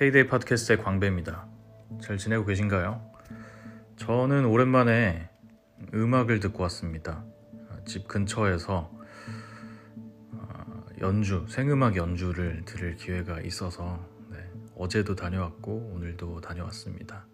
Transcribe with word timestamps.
K-데이 0.00 0.28
팟캐스트의 0.28 0.78
광배입니다. 0.78 1.46
잘 2.00 2.16
지내고 2.16 2.46
계신가요? 2.46 3.02
저는 3.96 4.46
오랜만에 4.46 5.28
음악을 5.92 6.40
듣고 6.40 6.62
왔습니다. 6.62 7.22
집 7.84 8.08
근처에서 8.08 8.90
어, 10.32 10.86
연주, 11.02 11.44
생음악 11.50 11.96
연주를 11.96 12.62
들을 12.64 12.96
기회가 12.96 13.42
있어서 13.42 14.02
네, 14.30 14.38
어제도 14.74 15.14
다녀왔고 15.14 15.92
오늘도 15.94 16.40
다녀왔습니다. 16.40 17.26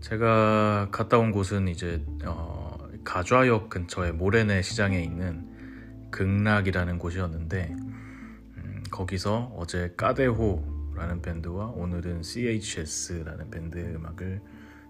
제가 0.00 0.90
갔다 0.92 1.18
온 1.18 1.32
곳은 1.32 1.66
이제 1.66 2.04
어, 2.24 2.78
가좌역 3.02 3.68
근처의 3.68 4.12
모래내 4.12 4.62
시장에 4.62 5.02
있는 5.02 6.08
극락이라는 6.12 7.00
곳이었는데 7.00 7.74
음, 7.78 8.84
거기서 8.92 9.52
어제 9.56 9.92
까데호 9.96 10.73
라는 10.96 11.20
밴드와 11.20 11.66
오늘은 11.66 12.22
CHS라는 12.22 13.50
밴드 13.50 13.78
음악을 13.78 14.40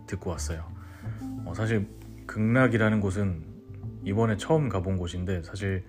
듣고 0.07 0.31
왔어요. 0.31 0.65
어, 1.45 1.53
사실 1.55 1.89
극락이라는 2.27 3.01
곳은 3.01 3.45
이번에 4.05 4.37
처음 4.37 4.69
가본 4.69 4.97
곳인데 4.99 5.43
사실 5.43 5.85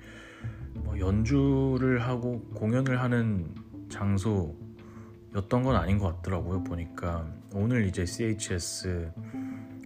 뭐 0.73 0.97
연주를 0.99 2.01
하고 2.01 2.41
공연을 2.53 3.01
하는 3.01 3.53
장소였던 3.89 5.63
건 5.63 5.75
아닌 5.75 5.97
것 5.97 6.15
같더라고요. 6.17 6.63
보니까 6.63 7.27
오늘 7.53 7.85
이제 7.85 8.05
CHS 8.05 9.11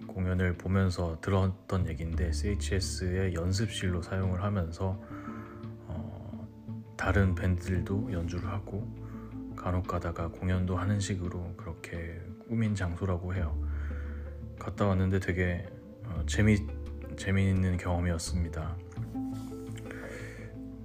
공연을 0.08 0.58
보면서 0.58 1.18
들었던 1.22 1.88
얘기인데 1.88 2.32
CHS의 2.32 3.34
연습실로 3.34 4.02
사용을 4.02 4.44
하면서 4.44 5.00
어, 5.88 6.48
다른 6.98 7.36
밴드들도 7.36 8.12
연주를 8.12 8.48
하고 8.50 8.88
간혹 9.60 9.88
가다가 9.88 10.30
공연도 10.30 10.78
하는 10.78 11.00
식으로 11.00 11.54
그렇게 11.58 12.20
꾸민 12.48 12.74
장소라고 12.74 13.36
해요. 13.36 13.62
갔다 14.58 14.88
왔는데 14.88 15.20
되게 15.20 15.68
어, 16.06 16.24
재미 16.26 16.58
재미있는 17.18 17.76
경험이었습니다. 17.78 18.78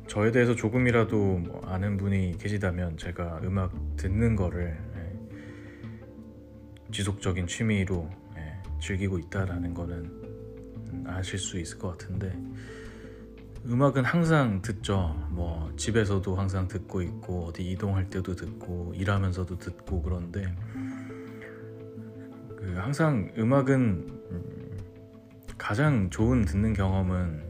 저에 0.08 0.32
대해서 0.32 0.54
조금이라도 0.54 1.16
뭐 1.38 1.62
아는 1.66 1.96
분이 1.96 2.36
계시다면 2.38 2.96
제가 2.96 3.40
음악 3.44 3.72
듣는 3.96 4.34
거를 4.34 4.76
예, 4.96 6.92
지속적인 6.92 7.46
취미로 7.46 8.10
예, 8.36 8.60
즐기고 8.80 9.18
있다라는 9.20 9.72
거는 9.72 11.04
아실 11.06 11.38
수 11.38 11.58
있을 11.58 11.78
것 11.78 11.96
같은데 11.96 12.36
음악은 13.66 14.04
항상 14.04 14.60
듣죠. 14.60 15.14
뭐 15.30 15.72
집에서도 15.76 16.34
항상 16.36 16.68
듣고 16.68 17.00
있고 17.02 17.46
어디 17.46 17.70
이동할 17.70 18.10
때도 18.10 18.34
듣고 18.34 18.92
일하면서도 18.94 19.58
듣고 19.58 20.02
그런데 20.02 20.54
그 22.56 22.74
항상 22.76 23.32
음악은 23.38 24.20
가장 25.56 26.10
좋은 26.10 26.42
듣는 26.42 26.74
경험은 26.74 27.42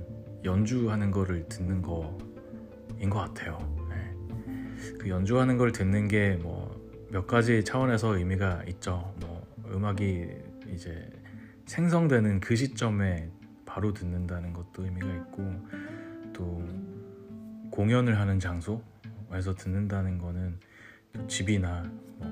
연주하는 0.45 1.11
거를 1.11 1.48
듣는 1.48 1.83
거인 1.83 3.11
것 3.11 3.19
같아요. 3.19 3.59
네. 3.89 4.97
그 4.98 5.09
연주하는 5.09 5.57
걸 5.57 5.73
듣는 5.73 6.09
게 6.09 6.39
뭐 6.42 6.85
몇 7.15 7.29
가지 7.29 7.62
차원에서 7.62 8.17
의미가 8.19 8.65
있죠. 8.70 9.15
뭐 9.20 9.47
음악이 9.70 10.27
이제 10.67 11.09
생성되는 11.67 12.41
그 12.41 12.57
시점에 12.57 13.31
바로 13.65 13.92
듣는다는 13.92 14.53
것도 14.53 14.85
의미가 14.85 15.07
있고 15.07 15.53
또 16.35 16.63
공연을 17.71 18.19
하는 18.21 18.39
장소에서 18.39 19.55
듣는다는 19.57 20.19
거는 20.19 20.59
집이나 21.27 21.91
뭐 22.19 22.31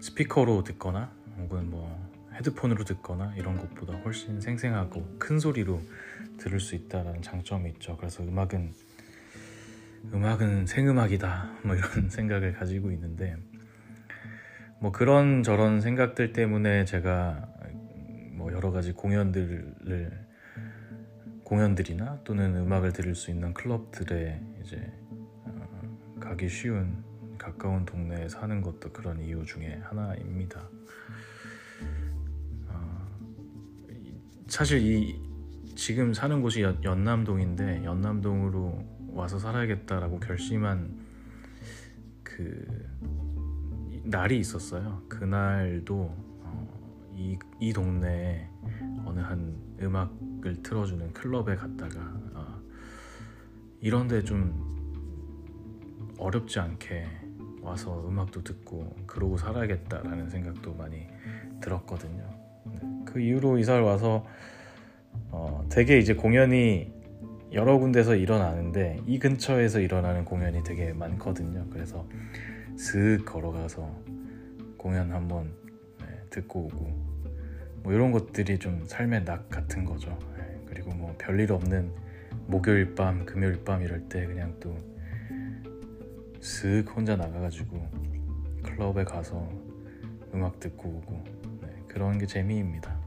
스피커로 0.00 0.62
듣거나 0.64 1.10
혹은 1.38 1.70
뭐 1.70 2.10
헤드폰으로 2.34 2.84
듣거나 2.84 3.34
이런 3.36 3.56
것보다 3.56 3.94
훨씬 4.00 4.40
생생하고 4.40 5.16
큰 5.18 5.38
소리로 5.38 5.80
들을 6.36 6.60
수 6.60 6.74
있다라는 6.74 7.22
장점이 7.22 7.70
있죠. 7.70 7.96
그래서 7.96 8.22
음악은 8.22 8.74
음악은 10.12 10.66
생음악이다 10.66 11.50
뭐 11.64 11.76
이런 11.76 12.08
생각을 12.10 12.52
가지고 12.54 12.90
있는데 12.92 13.36
뭐 14.80 14.92
그런 14.92 15.42
저런 15.42 15.80
생각들 15.80 16.32
때문에 16.32 16.84
제가 16.84 17.48
뭐 18.32 18.52
여러 18.52 18.70
가지 18.70 18.92
공연들을 18.92 20.29
공연들이나 21.50 22.20
또는 22.22 22.54
음악을 22.54 22.92
들을 22.92 23.16
수 23.16 23.32
있는 23.32 23.52
클럽들에 23.52 24.40
이제 24.62 24.92
어, 25.44 25.98
가기 26.20 26.48
쉬운 26.48 27.02
가까운 27.36 27.84
동네에 27.84 28.28
사는 28.28 28.62
것도 28.62 28.92
그런 28.92 29.18
이유 29.18 29.44
중에 29.44 29.80
하나입니다. 29.82 30.60
어, 32.68 33.18
사실 34.46 34.80
이 34.80 35.20
지금 35.74 36.14
사는 36.14 36.40
곳이 36.40 36.62
연, 36.62 36.84
연남동인데 36.84 37.82
연남동으로 37.82 39.08
와서 39.08 39.40
살아야겠다라고 39.40 40.20
결심한 40.20 41.00
그 42.22 42.64
날이 44.04 44.38
있었어요. 44.38 45.02
그날도 45.08 45.96
어, 45.96 46.29
이, 47.14 47.38
이 47.60 47.72
동네에 47.72 48.48
어느 49.04 49.20
한 49.20 49.56
음악을 49.80 50.62
틀어주는 50.62 51.12
클럽에 51.12 51.56
갔다가 51.56 52.00
어, 52.34 52.60
이런데 53.80 54.22
좀 54.22 54.70
어렵지 56.18 56.60
않게 56.60 57.06
와서 57.62 58.06
음악도 58.08 58.42
듣고 58.42 58.94
그러고 59.06 59.36
살아야겠다라는 59.36 60.28
생각도 60.30 60.74
많이 60.74 61.06
들었거든요. 61.60 62.24
네. 62.66 62.80
그 63.04 63.20
이후로 63.20 63.58
이사를 63.58 63.82
와서 63.82 64.26
어, 65.30 65.66
되게 65.70 65.98
이제 65.98 66.14
공연이 66.14 66.92
여러 67.52 67.78
군데서 67.78 68.14
일어나는데 68.14 69.00
이 69.06 69.18
근처에서 69.18 69.80
일어나는 69.80 70.24
공연이 70.24 70.62
되게 70.62 70.92
많거든요. 70.92 71.66
그래서 71.70 72.06
슥 72.76 73.24
걸어가서 73.26 73.90
공연 74.76 75.12
한번 75.12 75.52
네, 75.64 75.69
듣고 76.30 76.60
오고 76.66 77.10
뭐 77.82 77.92
이런 77.92 78.12
것들이 78.12 78.58
좀 78.58 78.84
삶의 78.86 79.24
낙 79.24 79.48
같은 79.48 79.84
거죠. 79.84 80.16
네, 80.36 80.60
그리고 80.66 80.90
뭐 80.92 81.14
별일 81.18 81.52
없는 81.52 81.92
목요일 82.46 82.94
밤, 82.94 83.24
금요일 83.24 83.64
밤 83.64 83.82
이럴 83.82 84.08
때 84.08 84.26
그냥 84.26 84.54
또 84.60 84.76
슥 86.40 86.84
혼자 86.96 87.16
나가가지고 87.16 87.86
클럽에 88.62 89.04
가서 89.04 89.46
음악 90.32 90.58
듣고 90.58 90.88
오고 90.88 91.24
네, 91.60 91.68
그런 91.86 92.16
게 92.16 92.26
재미입니다. 92.26 92.98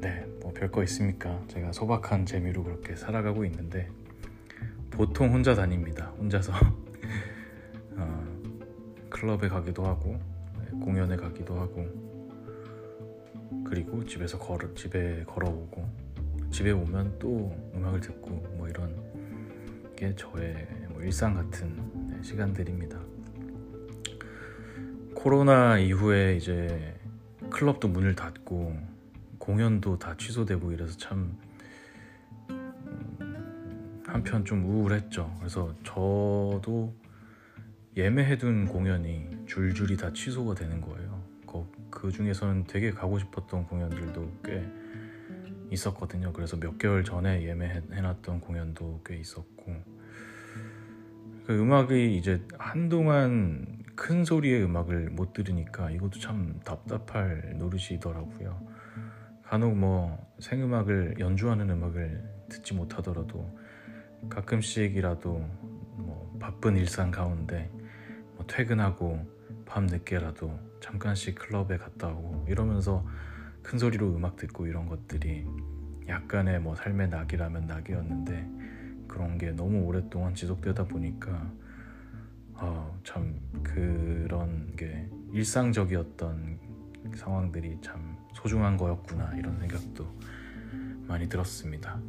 네, 0.00 0.26
뭐 0.40 0.52
별거 0.52 0.82
있습니까? 0.82 1.40
제가 1.46 1.70
소박한 1.70 2.26
재미로 2.26 2.64
그렇게 2.64 2.96
살아가고 2.96 3.44
있는데 3.44 3.88
보통 4.90 5.32
혼자 5.32 5.54
다닙니다. 5.54 6.12
혼자서 6.18 6.52
어, 7.96 8.40
클럽에 9.10 9.48
가기도 9.48 9.86
하고 9.86 10.18
네, 10.18 10.37
공연에 10.80 11.16
가기도 11.16 11.58
하고 11.58 11.86
그리고 13.64 14.04
집에서 14.04 14.38
걸어 14.38 14.72
집에 14.74 15.24
걸어오고 15.24 15.88
집에 16.50 16.70
오면 16.70 17.18
또 17.18 17.54
음악을 17.74 18.00
듣고 18.00 18.30
뭐 18.56 18.68
이런 18.68 18.96
게 19.94 20.14
저의 20.14 20.66
뭐 20.88 21.02
일상 21.02 21.34
같은 21.34 22.08
네, 22.10 22.22
시간들입니다. 22.22 22.98
코로나 25.14 25.78
이후에 25.78 26.36
이제 26.36 26.94
클럽도 27.50 27.88
문을 27.88 28.14
닫고 28.14 28.76
공연도 29.38 29.98
다 29.98 30.16
취소되고 30.16 30.72
이래서 30.72 30.96
참 30.96 31.36
음, 32.50 34.02
한편 34.06 34.44
좀 34.44 34.64
우울했죠. 34.64 35.34
그래서 35.38 35.74
저도 35.82 36.94
예매해둔 37.98 38.66
공연이 38.66 39.28
줄줄이 39.46 39.96
다 39.96 40.12
취소가 40.12 40.54
되는 40.54 40.80
거예요. 40.80 41.18
그 41.90 42.12
중에서는 42.12 42.68
되게 42.68 42.92
가고 42.92 43.18
싶었던 43.18 43.64
공연들도 43.66 44.32
꽤 44.44 44.64
있었거든요. 45.72 46.32
그래서 46.32 46.56
몇 46.56 46.78
개월 46.78 47.02
전에 47.02 47.42
예매해놨던 47.42 48.40
공연도 48.40 49.00
꽤 49.04 49.16
있었고 49.16 49.74
그 51.44 51.60
음악이 51.60 52.16
이제 52.16 52.40
한동안 52.56 53.82
큰 53.96 54.24
소리의 54.24 54.62
음악을 54.62 55.10
못 55.10 55.32
들으니까 55.32 55.90
이것도 55.90 56.20
참 56.20 56.60
답답할 56.64 57.54
노릇이더라고요. 57.56 58.64
간혹 59.42 59.76
뭐 59.76 60.24
생음악을 60.38 61.16
연주하는 61.18 61.68
음악을 61.68 62.22
듣지 62.48 62.74
못하더라도 62.74 63.58
가끔씩이라도 64.28 65.32
뭐 65.96 66.36
바쁜 66.38 66.76
일상 66.76 67.10
가운데 67.10 67.68
뭐 67.72 67.77
퇴근하고 68.48 69.24
밤 69.64 69.86
늦게라도 69.86 70.58
잠깐씩 70.80 71.36
클럽에 71.36 71.76
갔다 71.76 72.08
오고 72.08 72.46
이러면서 72.48 73.06
큰 73.62 73.78
소리로 73.78 74.16
음악 74.16 74.36
듣고 74.36 74.66
이런 74.66 74.88
것들이 74.88 75.46
약간의 76.08 76.60
뭐 76.60 76.74
삶의 76.74 77.10
낙이라면 77.10 77.66
낙이었는데 77.66 79.06
그런 79.06 79.38
게 79.38 79.52
너무 79.52 79.84
오랫동안 79.84 80.34
지속되다 80.34 80.84
보니까 80.84 81.52
어, 82.54 82.98
참 83.04 83.38
그런 83.62 84.74
게 84.74 85.08
일상적이었던 85.32 86.58
상황들이 87.14 87.78
참 87.82 88.16
소중한 88.34 88.76
거였구나 88.76 89.36
이런 89.36 89.58
생각도 89.60 90.06
많이 91.06 91.28
들었습니다. 91.28 92.00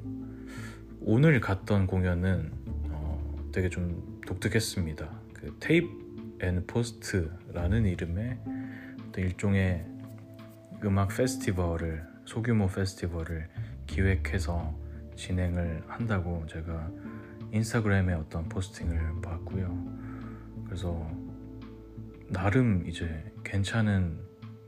오늘 1.02 1.40
갔던 1.40 1.88
공연은 1.88 2.52
어, 2.90 3.50
되게 3.52 3.70
좀 3.70 4.22
독특했습니다. 4.26 5.10
그 5.34 5.56
테이프 5.60 6.09
앤 6.42 6.66
포스트라는 6.66 7.86
이름의 7.86 8.38
일종의 9.18 9.86
음악 10.86 11.10
페스티벌을 11.10 12.06
소규모 12.24 12.68
페스티벌을 12.68 13.50
기획해서 13.86 14.74
진행을 15.16 15.84
한다고 15.88 16.46
제가 16.48 16.90
인스타그램에 17.52 18.14
어떤 18.14 18.48
포스팅을 18.48 19.22
봤고요. 19.22 19.78
그래서 20.66 21.12
나름 22.30 22.88
이제 22.88 23.30
괜찮은 23.44 24.20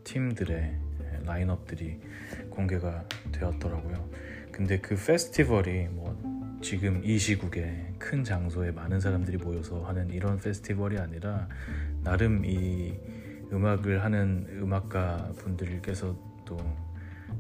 팀들의 0.04 0.78
라인업들이 1.24 2.02
공개가 2.50 3.08
되었더라고요. 3.32 4.10
근데 4.52 4.80
그 4.80 4.96
페스티벌이 4.96 5.88
뭐 5.88 6.20
지금 6.62 7.02
이 7.04 7.18
시국에 7.18 7.94
큰 7.98 8.24
장소에 8.24 8.72
많은 8.72 9.00
사람들이 9.00 9.38
모여서 9.38 9.84
하는 9.84 10.10
이런 10.12 10.38
페스티벌이 10.38 10.98
아니라 11.00 11.48
나름 12.04 12.46
이 12.46 12.94
음악을 13.52 14.04
하는 14.04 14.46
음악가 14.62 15.34
분들께서도 15.38 16.58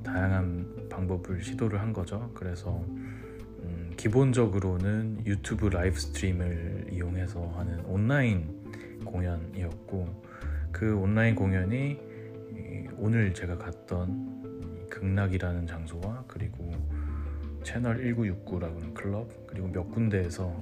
다양한 0.03 0.87
방법을 0.89 1.43
시도를 1.43 1.79
한 1.79 1.93
거죠. 1.93 2.31
그래서 2.33 2.83
음, 3.63 3.93
기본적으로는 3.95 5.23
유튜브 5.25 5.67
라이브 5.67 5.99
스트림을 5.99 6.87
이용해서 6.91 7.47
하는 7.55 7.85
온라인 7.85 8.59
공연이었고 9.05 10.23
그 10.71 10.97
온라인 10.97 11.35
공연이 11.35 11.99
오늘 12.97 13.33
제가 13.33 13.57
갔던 13.57 14.89
극락이라는 14.89 15.67
장소와 15.67 16.23
그리고 16.27 16.71
채널 17.63 17.97
1969라는 18.03 18.93
클럽 18.93 19.29
그리고 19.47 19.67
몇 19.67 19.89
군데에서 19.91 20.55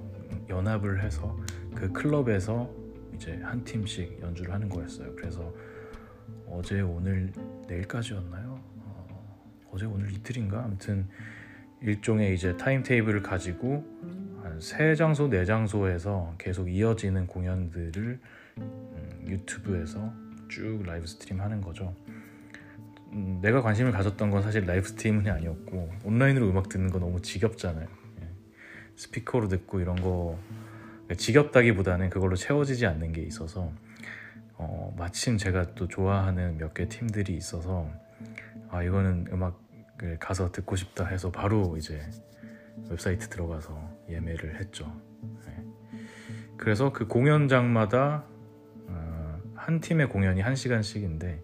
연합을 0.50 1.04
해서 1.04 1.38
그 1.76 1.92
클럽에서 1.92 2.70
이제 3.16 3.40
한 3.44 3.64
팀씩 3.64 4.20
연주를 4.22 4.54
하는 4.54 4.70
거였어요. 4.70 5.16
그래서 5.16 5.54
어제 6.48 6.82
오늘 6.82 7.32
내일까지였나요? 7.68 8.60
어, 8.86 9.76
제 9.78 9.86
오늘 9.86 10.12
이틀인가? 10.12 10.64
아무튼 10.64 11.08
일종의 11.82 12.34
이제 12.34 12.56
타임 12.58 12.84
테이블을 12.84 13.22
가지고 13.22 13.86
한 14.44 14.60
세 14.60 14.94
장소 14.94 15.30
네 15.30 15.46
장소에서 15.46 16.36
계속 16.38 16.70
이어지는 16.70 17.28
공연들을 17.28 18.20
음, 18.58 19.26
유튜브에서 19.28 20.12
쭉 20.50 20.84
live 20.86 21.06
stream 21.08 21.40
하는 21.40 21.62
거죠. 21.62 21.96
음, 23.14 23.40
내가 23.42 23.62
관심을 23.62 23.92
가졌던 23.92 24.30
건 24.30 24.42
사실 24.42 24.66
live 24.66 24.88
stream이 24.88 25.30
아니었고 25.30 25.92
온라인으로 26.04 26.50
음악 26.50 26.70
듣는 26.70 26.90
거 26.92 27.00
너무 27.00 27.22
지겹잖아요. 27.22 27.88
예. 28.22 28.30
스피커로 28.96 29.48
듣고 29.48 29.80
이런 29.80 29.96
거 30.02 30.40
지겹다기보다는 31.18 32.10
그걸로 32.10 32.36
채워지지 32.36 32.86
않는 32.86 33.12
게 33.14 33.22
있어서 33.22 33.72
어, 34.54 34.94
마침 34.98 35.38
제가 35.38 35.74
또 35.74 35.88
좋아하는 35.88 36.58
몇 36.58 36.74
개 36.74 36.88
팀들이 36.88 37.36
있어서 37.36 37.90
아 38.70 38.84
이거는 38.84 39.28
음악을 39.32 40.20
가서 40.20 40.52
듣고 40.52 40.76
싶다 40.76 41.06
해서 41.08 41.32
바로 41.32 41.78
이제 41.78 42.00
웹사이트 42.90 43.30
들어가서 43.30 43.98
예매를 44.10 44.60
했죠. 44.60 44.94
네. 45.48 45.66
그래서 46.58 46.92
그 46.94 47.08
공연장마다 47.08 48.26
어, 48.88 49.40
한 49.56 49.80
팀의 49.80 50.10
공연이 50.10 50.42
한 50.42 50.56
시간씩인데 50.56 51.42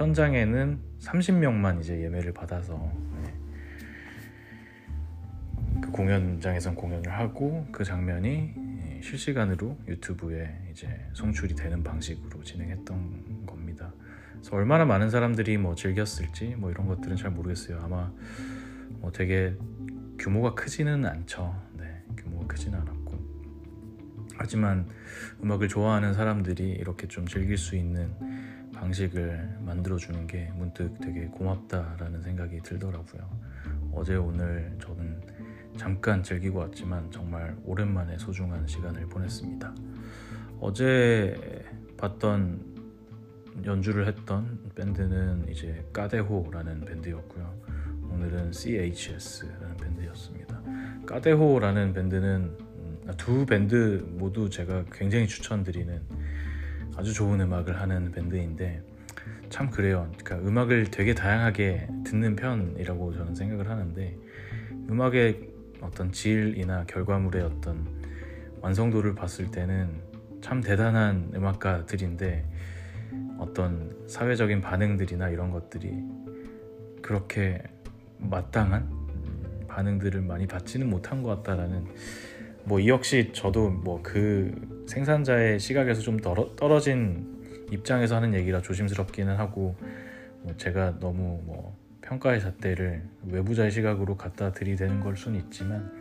현장에는 0.00 0.80
30명만 0.98 1.80
이제 1.80 2.02
예매를 2.02 2.32
받아서 2.32 2.90
네. 3.22 3.34
그 5.82 5.90
공연장에선 5.90 6.74
공연을 6.74 7.12
하고 7.12 7.66
그 7.70 7.84
장면이 7.84 8.54
실시간으로 9.02 9.76
유튜브에 9.86 10.68
이제 10.70 10.88
송출이 11.12 11.54
되는 11.54 11.82
방식으로 11.82 12.42
진행했던 12.42 13.44
겁니다. 13.44 13.92
그래서 14.32 14.56
얼마나 14.56 14.86
많은 14.86 15.10
사람들이 15.10 15.58
뭐 15.58 15.74
즐겼을지 15.74 16.54
뭐 16.56 16.70
이런 16.70 16.86
것들은 16.86 17.16
잘 17.16 17.30
모르겠어요. 17.30 17.80
아마 17.82 18.10
뭐 19.00 19.12
되게 19.12 19.54
규모가 20.18 20.54
크지는 20.54 21.04
않죠. 21.04 21.54
네, 21.74 22.02
규모가 22.16 22.46
크지는 22.46 22.78
않았고 22.80 23.20
하지만 24.36 24.88
음악을 25.42 25.68
좋아하는 25.68 26.14
사람들이 26.14 26.70
이렇게 26.70 27.06
좀 27.06 27.26
즐길 27.26 27.58
수 27.58 27.76
있는 27.76 28.14
방식을 28.80 29.58
만들어주는 29.60 30.26
게 30.26 30.50
문득 30.56 30.98
되게 31.00 31.26
고맙다라는 31.26 32.22
생각이 32.22 32.60
들더라고요. 32.62 33.28
어제 33.92 34.16
오늘 34.16 34.74
저는 34.80 35.20
잠깐 35.76 36.22
즐기고 36.22 36.60
왔지만 36.60 37.10
정말 37.10 37.54
오랜만에 37.64 38.16
소중한 38.16 38.66
시간을 38.66 39.06
보냈습니다. 39.06 39.74
어제 40.60 41.62
봤던 41.98 42.70
연주를 43.66 44.06
했던 44.06 44.58
밴드는 44.74 45.46
이제 45.50 45.84
까데호라는 45.92 46.86
밴드였고요. 46.86 47.60
오늘은 48.10 48.52
CHS라는 48.52 49.76
밴드였습니다. 49.76 50.62
까데호라는 51.04 51.92
밴드는 51.92 52.56
음, 52.58 53.12
두 53.18 53.44
밴드 53.44 54.02
모두 54.08 54.48
제가 54.48 54.84
굉장히 54.90 55.26
추천드리는 55.26 56.00
아주 56.96 57.12
좋은 57.12 57.40
음악을 57.40 57.80
하는 57.80 58.12
밴드인데 58.12 58.82
참 59.48 59.70
그래요. 59.70 60.10
그러니까 60.18 60.48
음악을 60.48 60.90
되게 60.90 61.14
다양하게 61.14 61.88
듣는 62.04 62.36
편이라고 62.36 63.14
저는 63.14 63.34
생각을 63.34 63.68
하는데 63.68 64.16
음악의 64.88 65.48
어떤 65.80 66.12
질이나 66.12 66.84
결과물의 66.86 67.42
어떤 67.42 67.86
완성도를 68.60 69.14
봤을 69.14 69.50
때는 69.50 69.88
참 70.40 70.60
대단한 70.60 71.30
음악가들인데 71.34 72.44
어떤 73.38 73.96
사회적인 74.06 74.60
반응들이나 74.60 75.30
이런 75.30 75.50
것들이 75.50 75.94
그렇게 77.02 77.62
마땅한 78.18 79.66
반응들을 79.68 80.20
많이 80.22 80.46
받지는 80.46 80.88
못한 80.90 81.22
것 81.22 81.42
같다라는 81.42 81.86
뭐 82.64 82.80
이 82.80 82.88
역시 82.88 83.30
저도 83.32 83.70
뭐 83.70 84.02
그 84.02 84.79
생산자의 84.90 85.60
시각에서 85.60 86.00
좀 86.00 86.18
떨어진 86.18 87.66
입장에서 87.70 88.16
하는 88.16 88.34
얘기라 88.34 88.60
조심스럽기는 88.60 89.36
하고 89.36 89.76
뭐 90.42 90.56
제가 90.56 90.98
너무 90.98 91.40
뭐 91.44 91.78
평가의 92.02 92.40
잣대를 92.40 93.04
외부자의 93.28 93.70
시각으로 93.70 94.16
갖다 94.16 94.50
들이대는 94.50 94.98
걸 95.00 95.16
수는 95.16 95.38
있지만 95.38 95.92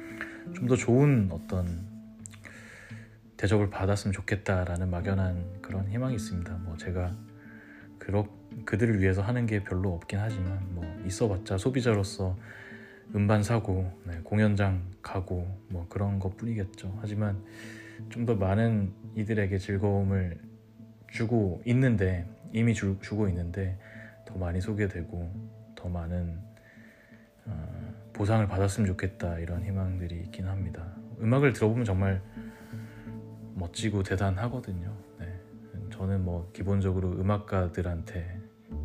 좀 0.55 0.67
더 0.67 0.75
좋은 0.75 1.29
어떤 1.31 1.86
대접을 3.38 3.69
받았으면 3.69 4.12
좋겠다라는 4.12 4.89
막연한 4.89 5.62
그런 5.62 5.88
희망이 5.88 6.15
있습니다. 6.15 6.51
뭐 6.63 6.75
제가 6.77 7.15
그렇 8.00 8.27
그들을 8.65 9.00
위해서 9.00 9.22
하는 9.22 9.46
게 9.46 9.63
별로 9.63 9.93
없긴 9.93 10.17
하지만 10.17 10.65
뭐 10.74 10.84
있어봤자 11.05 11.60
소비자로서 11.60 12.36
음반 13.15 13.43
사고 13.43 13.91
네, 14.05 14.19
공연장 14.24 14.81
가고 15.03 15.48
뭐 15.69 15.86
그런 15.89 16.17
것 16.17 16.36
뿐이겠죠. 16.38 16.98
하지만 17.01 17.43
좀 18.10 18.25
더 18.25 18.36
많은 18.36 18.94
이들에게 19.15 19.58
즐거움을 19.58 20.39
주고 21.12 21.62
있는데 21.65 22.25
이미 22.53 22.74
주, 22.74 22.98
주고 23.01 23.27
있는데 23.29 23.77
더 24.25 24.36
많이 24.38 24.62
소개되고 24.62 25.74
더 25.75 25.89
많은 25.89 26.39
어, 27.46 27.94
보상을 28.13 28.48
받았으면 28.48 28.88
좋겠다 28.88 29.39
이런 29.39 29.63
희망들이 29.63 30.22
있긴 30.22 30.48
합니다. 30.48 30.86
음악을 31.22 31.53
들어보면 31.53 31.86
정말 31.86 32.22
멋지고 33.56 34.03
대단하거든요. 34.03 34.96
네. 35.20 35.39
저는 35.91 36.24
뭐 36.24 36.50
기본적으로 36.53 37.12
음악가들한테 37.12 38.39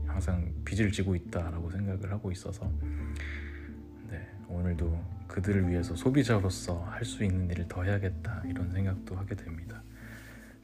항상 0.06 0.52
빚을 0.64 0.92
지고 0.92 1.14
있다라고 1.14 1.70
생각을 1.70 2.10
하고 2.10 2.32
있어서 2.32 2.70
네, 2.80 2.88
오늘도 4.48 4.98
그들을 5.28 5.68
위해서 5.68 5.94
소비자로서 5.96 6.84
할 6.84 7.04
수 7.04 7.24
있는 7.24 7.50
일을 7.50 7.66
더 7.68 7.82
해야겠다 7.82 8.42
이런 8.46 8.70
생각도 8.70 9.16
하게 9.16 9.34
됩니다. 9.34 9.82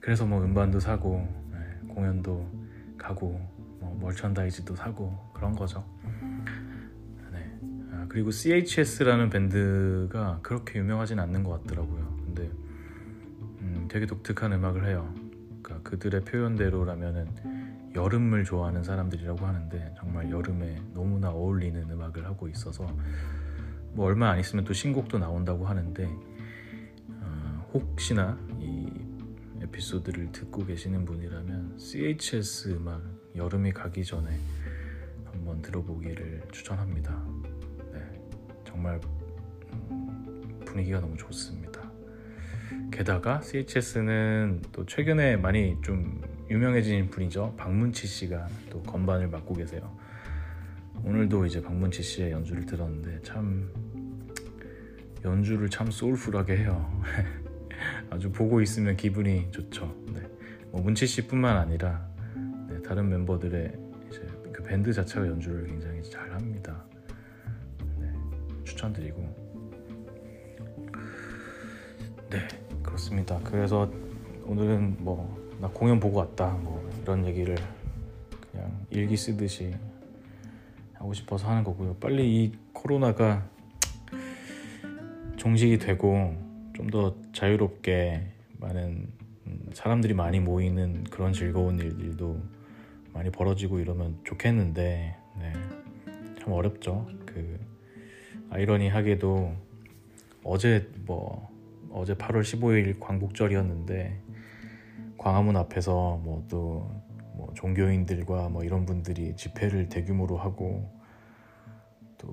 그래서 0.01 0.25
뭐 0.25 0.43
음반도 0.43 0.81
사고 0.81 1.27
네, 1.53 1.89
공연도 1.89 2.49
가고 2.97 3.41
뭐 3.81 3.99
멀천다이즈도 4.01 4.75
사고 4.77 5.17
그런 5.35 5.55
거죠. 5.55 5.85
네. 7.33 7.59
아, 7.93 8.07
그리고 8.09 8.31
CHS라는 8.31 9.31
밴드가 9.31 10.41
그렇게 10.43 10.79
유명하진 10.79 11.19
않는 11.19 11.43
것 11.43 11.63
같더라고요. 11.63 12.23
근데 12.25 12.51
음, 13.61 13.87
되게 13.91 14.07
독특한 14.07 14.53
음악을 14.53 14.87
해요. 14.87 15.13
그러니까 15.63 15.91
그들의 15.91 16.23
표현대로라면은 16.25 17.29
여름을 17.95 18.45
좋아하는 18.45 18.83
사람들이라고 18.85 19.45
하는데 19.45 19.95
정말 19.99 20.31
여름에 20.31 20.81
너무나 20.95 21.31
어울리는 21.31 21.91
음악을 21.91 22.25
하고 22.25 22.49
있어서 22.49 22.87
뭐 23.93 24.07
얼마 24.07 24.31
안 24.31 24.41
있으면 24.41 24.65
또 24.65 24.73
신곡도 24.73 25.19
나온다고 25.19 25.67
하는데 25.67 26.09
어, 27.09 27.71
혹시나 27.73 28.39
이 28.59 28.89
에피소드를 29.63 30.33
듣고 30.33 30.65
계시는 30.65 31.05
분이라면 31.05 31.79
CHS 31.79 32.71
음악 32.77 33.03
여름이 33.35 33.73
가기 33.73 34.05
전에 34.05 34.31
한번 35.25 35.63
들어보기를 35.63 36.49
추천합니다. 36.53 37.25
네, 37.93 38.21
정말 38.65 39.01
음, 39.73 40.61
분위기가 40.65 41.01
너무 41.01 41.17
좋습니다. 41.17 41.91
게다가 42.91 43.41
CHS는 43.41 44.63
또 44.73 44.85
최근에 44.87 45.37
많이 45.37 45.77
좀 45.83 46.21
유명해진 46.51 47.11
분이죠. 47.11 47.55
박문치 47.57 48.07
씨가 48.07 48.49
또 48.71 48.83
건반을 48.83 49.29
맡고 49.29 49.55
계세요. 49.55 49.97
오늘도 51.05 51.47
이제 51.47 51.63
박문치 51.63 52.03
씨의 52.03 52.33
연주를 52.33 52.67
들었는데 52.67 53.21
참 53.23 53.71
연주를 55.25 55.69
참 55.69 55.91
소울풀하게 55.91 56.59
해요. 56.59 57.03
아주 58.11 58.31
보고 58.31 58.61
있으면 58.61 58.97
기분이 58.97 59.51
좋죠. 59.51 59.95
네. 60.13 60.21
뭐 60.71 60.81
문치 60.83 61.07
씨뿐만 61.07 61.57
아니라 61.57 62.09
네, 62.69 62.81
다른 62.83 63.09
멤버들의 63.09 63.73
이제 64.09 64.27
그 64.53 64.63
밴드 64.63 64.93
자체가 64.93 65.27
연주를 65.27 65.67
굉장히 65.67 66.03
잘 66.03 66.31
합니다. 66.33 66.85
네, 67.99 68.13
추천드리고 68.65 69.21
네 72.31 72.49
그렇습니다. 72.83 73.41
그래서 73.45 73.91
오늘은 74.45 74.97
뭐 74.99 75.41
나 75.61 75.69
공연 75.69 76.01
보고 76.01 76.19
왔다 76.19 76.57
뭐 76.63 76.83
이런 77.03 77.27
얘기를 77.27 77.55
그냥 78.51 78.87
일기 78.89 79.15
쓰듯이 79.17 79.75
하고 81.01 81.15
싶어서 81.15 81.49
하는 81.49 81.65
거고요. 81.65 81.97
빨리 81.97 82.45
이 82.45 82.53
코로나가 82.73 83.49
종식이 85.37 85.79
되고 85.79 86.37
좀 86.75 86.91
더 86.91 87.15
자유롭게 87.35 88.27
많은 88.59 89.09
음, 89.47 89.71
사람들이 89.75 90.15
많이 90.15 90.41
모이는 90.41 91.05
그런 91.05 91.35
즐거운 91.35 91.79
일들도 91.79 92.41
많이 93.13 93.31
벌어지고 93.31 93.81
이러면 93.81 94.19
좋겠는데 94.25 95.15
네, 95.39 95.53
참 96.41 96.53
어렵죠. 96.53 97.07
그 97.27 97.61
아이러니하게도 98.49 99.55
어제 100.43 100.89
뭐 101.05 101.51
어제 101.93 102.15
8월 102.15 102.41
15일 102.41 102.99
광복절이었는데 102.99 104.21
광화문 105.19 105.57
앞에서 105.57 106.19
뭐 106.23 106.45
또 106.49 106.91
뭐 107.41 107.53
종교인들과 107.55 108.51
뭐 108.51 108.63
이런 108.65 108.85
분들이 108.85 109.35
집회를 109.35 109.89
대규모로 109.89 110.37
하고 110.37 110.91
또 112.19 112.29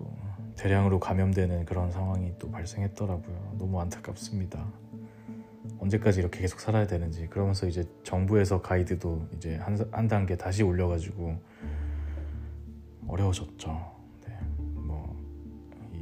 대량으로 0.57 0.99
감염되는 0.99 1.65
그런 1.65 1.91
상황이 1.91 2.33
또 2.37 2.51
발생했더라고요. 2.51 3.55
너무 3.57 3.79
안타깝습니다. 3.79 4.67
언제까지 5.79 6.19
이렇게 6.19 6.41
계속 6.41 6.59
살아야 6.59 6.87
되는지 6.87 7.27
그러면서 7.27 7.67
이제 7.67 7.85
정부에서 8.03 8.61
가이드도 8.61 9.29
이제 9.35 9.55
한, 9.57 9.77
한 9.91 10.07
단계 10.07 10.35
다시 10.35 10.63
올려가지고 10.63 11.37
어려워졌죠. 13.07 13.69
네, 14.25 14.37
뭐 14.75 15.15
이 15.93 15.97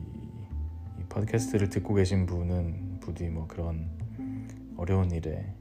이 1.00 1.04
팟캐스트를 1.10 1.70
듣고 1.70 1.94
계신 1.94 2.26
분은 2.26 3.00
부디 3.00 3.30
뭐 3.30 3.48
그런 3.48 3.90
어려운 4.78 5.12
일에 5.12 5.32
예, 5.32 5.56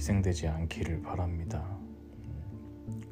희생되지 0.00 0.48
않기를 0.48 1.02
바랍니다. 1.02 1.62
음, 2.88 3.02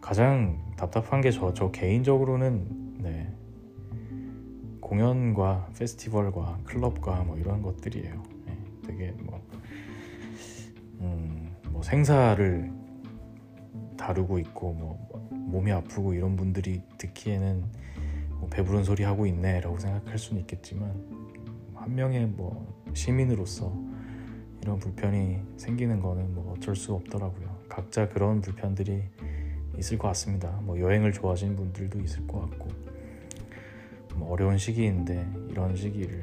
가장 0.00 0.62
답답한 0.76 1.20
게 1.20 1.30
저 1.32 1.52
저 1.54 1.72
개인적으로는 1.72 2.98
네. 3.02 3.34
공연과 4.80 5.70
페스티벌과 5.76 6.60
클럽과 6.64 7.24
뭐 7.24 7.36
이런 7.36 7.62
것들이에요. 7.62 8.22
네. 8.46 8.58
되게 8.86 9.10
뭐, 9.22 9.40
음, 11.00 11.52
뭐 11.70 11.82
생사를 11.82 12.72
다루고 13.96 14.38
있고 14.38 14.72
뭐 14.72 15.28
몸이 15.32 15.72
아프고 15.72 16.14
이런 16.14 16.36
분들이 16.36 16.80
듣기에는 16.98 17.64
뭐 18.38 18.48
배부른 18.50 18.84
소리 18.84 19.02
하고 19.02 19.26
있네라고 19.26 19.78
생각할 19.80 20.16
수는 20.16 20.42
있겠지만 20.42 20.94
한 21.74 21.92
명의 21.92 22.24
뭐 22.26 22.72
시민으로서 22.92 23.74
이런 24.64 24.78
불편이 24.78 25.42
생기는 25.58 26.00
거는 26.00 26.34
뭐 26.34 26.54
어쩔 26.54 26.74
수 26.74 26.94
없더라고요. 26.94 27.54
각자 27.68 28.08
그런 28.08 28.40
불편들이 28.40 29.02
있을 29.76 29.98
것 29.98 30.08
같습니다. 30.08 30.58
뭐 30.62 30.80
여행을 30.80 31.12
좋아하시는 31.12 31.54
분들도 31.54 32.00
있을 32.00 32.26
것 32.26 32.40
같고 32.40 32.70
뭐 34.14 34.32
어려운 34.32 34.56
시기인데 34.56 35.28
이런 35.50 35.76
시기를 35.76 36.18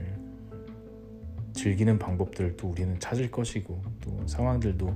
즐기는 1.53 1.99
방법들도 1.99 2.67
우리는 2.67 2.99
찾을 2.99 3.29
것이고 3.29 3.79
또 4.01 4.25
상황들도 4.25 4.91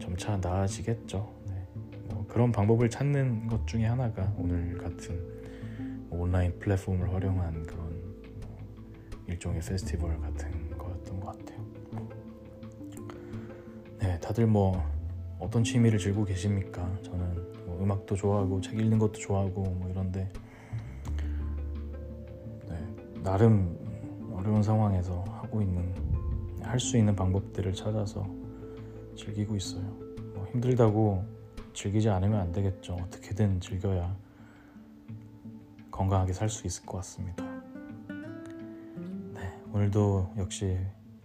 점차 0.00 0.36
나아지겠죠. 0.38 1.32
네. 1.50 1.68
뭐 2.08 2.26
그런 2.26 2.50
방법을 2.50 2.90
찾는 2.90 3.46
것 3.46 3.64
중에 3.64 3.84
하나가 3.84 4.34
오늘 4.36 4.76
같은 4.76 5.22
뭐 6.08 6.22
온라인 6.22 6.58
플랫폼을 6.58 7.14
활용한 7.14 7.62
그런 7.62 7.86
뭐 8.40 8.58
일종의 9.28 9.60
페스티벌 9.60 10.20
같은 10.20 10.61
다들 14.22 14.46
뭐 14.46 14.82
어떤 15.38 15.64
취미를 15.64 15.98
즐기고 15.98 16.24
계십니까? 16.24 16.88
저는 17.02 17.52
뭐 17.66 17.82
음악도 17.82 18.14
좋아하고 18.14 18.60
책 18.60 18.78
읽는 18.78 18.98
것도 18.98 19.14
좋아하고 19.14 19.62
뭐 19.62 19.90
이런데 19.90 20.30
나름 23.22 23.78
어려운 24.34 24.62
상황에서 24.62 25.22
하고 25.28 25.60
있는 25.62 25.94
할 26.62 26.78
수 26.80 26.96
있는 26.96 27.14
방법들을 27.14 27.74
찾아서 27.74 28.26
즐기고 29.16 29.56
있어요. 29.56 29.82
뭐 30.34 30.46
힘들다고 30.52 31.24
즐기지 31.74 32.08
않으면 32.08 32.40
안 32.40 32.52
되겠죠. 32.52 32.94
어떻게든 32.94 33.60
즐겨야 33.60 34.16
건강하게 35.90 36.32
살 36.32 36.48
수 36.48 36.66
있을 36.66 36.86
것 36.86 36.98
같습니다. 36.98 37.44
네, 39.34 39.60
오늘도 39.72 40.34
역시 40.38 40.78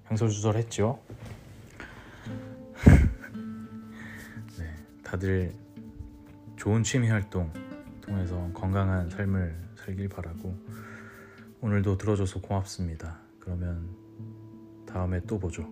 횡설수설했죠. 0.10 1.00
다들 5.08 5.56
좋은 6.58 6.84
취미 6.84 7.08
활동 7.08 7.50
통해서 8.02 8.36
건강한 8.54 9.10
삶을 9.10 9.58
살길 9.78 10.10
바라고 10.10 10.54
오늘도 11.62 11.98
들어줘서 11.98 12.42
고맙습니다. 12.42 13.18
그러면 13.40 13.88
다음에 14.86 15.22
또 15.22 15.40
보죠. 15.40 15.66